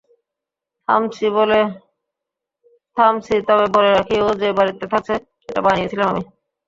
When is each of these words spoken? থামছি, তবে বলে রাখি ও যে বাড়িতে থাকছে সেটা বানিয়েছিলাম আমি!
থামছি, 0.87 1.25
তবে 3.47 3.65
বলে 3.75 3.89
রাখি 3.91 4.15
ও 4.21 4.39
যে 4.41 4.49
বাড়িতে 4.57 4.85
থাকছে 4.91 5.13
সেটা 5.43 5.61
বানিয়েছিলাম 5.65 6.07
আমি! 6.11 6.23